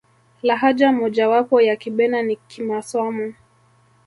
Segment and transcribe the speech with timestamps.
[0.41, 3.33] lahaja moja wapo ya kibena ni kimaswamu